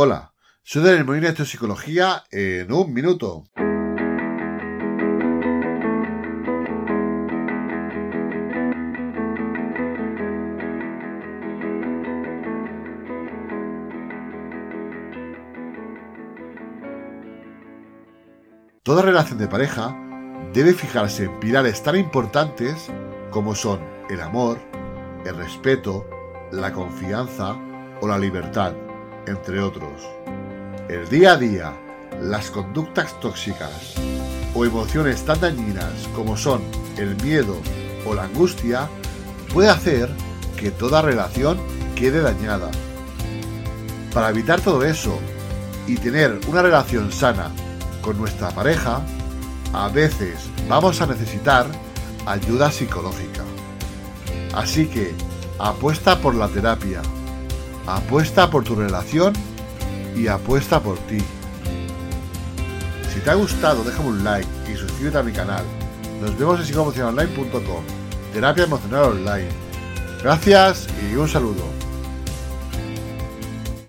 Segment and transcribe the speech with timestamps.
[0.00, 0.32] Hola,
[0.62, 3.42] soy Daniel Molina de Psicología en un minuto.
[18.84, 19.96] Toda relación de pareja
[20.54, 22.88] debe fijarse en pilares tan importantes
[23.32, 24.58] como son el amor,
[25.26, 26.08] el respeto,
[26.52, 27.56] la confianza
[28.00, 28.76] o la libertad
[29.28, 30.08] entre otros.
[30.88, 31.72] El día a día,
[32.20, 33.94] las conductas tóxicas
[34.54, 36.62] o emociones tan dañinas como son
[36.96, 37.56] el miedo
[38.06, 38.88] o la angustia
[39.52, 40.10] puede hacer
[40.56, 41.58] que toda relación
[41.94, 42.70] quede dañada.
[44.12, 45.18] Para evitar todo eso
[45.86, 47.50] y tener una relación sana
[48.02, 49.02] con nuestra pareja,
[49.72, 51.66] a veces vamos a necesitar
[52.26, 53.44] ayuda psicológica.
[54.54, 55.14] Así que
[55.58, 57.02] apuesta por la terapia
[57.86, 59.32] Apuesta por tu relación
[60.16, 61.18] y apuesta por ti.
[63.12, 65.64] Si te ha gustado, déjame un like y suscríbete a mi canal.
[66.20, 67.82] Nos vemos en psicoemocionalonline.com.
[68.32, 69.48] Terapia emocional online.
[70.22, 71.77] Gracias y un saludo.